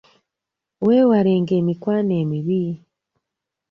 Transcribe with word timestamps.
Weewalenga 0.85 1.53
emikwano 1.59 2.13
emibi. 2.21 2.63